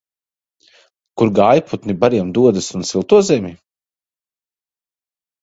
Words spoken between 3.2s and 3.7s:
zemi?